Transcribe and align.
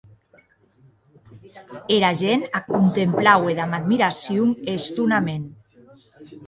Era 1.97 2.11
gent 2.23 2.47
ac 2.61 2.73
contemplaue 2.73 3.57
damb 3.61 3.77
admiracion 3.83 4.59
e 4.67 4.79
estonament. 4.83 5.47